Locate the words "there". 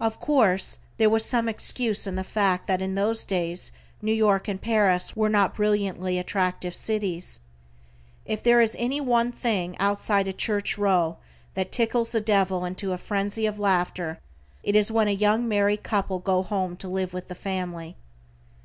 0.96-1.08, 8.42-8.60